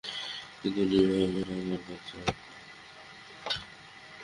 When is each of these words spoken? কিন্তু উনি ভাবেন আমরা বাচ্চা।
কিন্তু 0.61 0.79
উনি 0.81 0.97
ভাবেন 1.09 1.49
আমরা 1.53 1.77
বাচ্চা। 1.87 2.19